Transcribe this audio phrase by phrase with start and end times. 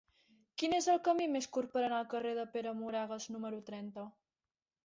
[0.61, 4.11] Quin és el camí més curt per anar al carrer de Pere Moragues número trenta?